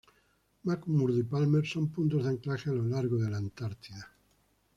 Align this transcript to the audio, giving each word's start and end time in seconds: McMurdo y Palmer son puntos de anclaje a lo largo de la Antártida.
McMurdo 0.63 1.19
y 1.19 1.21
Palmer 1.21 1.63
son 1.67 1.89
puntos 1.91 2.23
de 2.23 2.31
anclaje 2.31 2.71
a 2.71 2.73
lo 2.73 2.87
largo 2.87 3.17
de 3.19 3.29
la 3.29 3.37
Antártida. 3.37 4.11